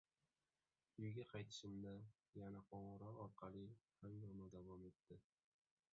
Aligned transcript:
Uyga 1.03 1.25
qaytishimda 1.33 1.93
yana 2.39 2.63
qo`ng`iroq 2.71 3.21
orqali 3.27 3.65
hangoma 4.03 4.51
davom 4.57 4.89
etdi 4.93 5.21